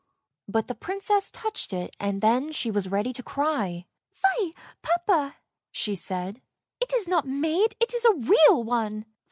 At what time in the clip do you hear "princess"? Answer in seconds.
0.73-1.29